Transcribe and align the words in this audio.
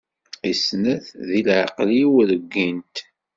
I 0.49 0.51
snat 0.63 1.05
di 1.27 1.39
leɛqeli-iw 1.47 2.13
reggint. 2.29 2.95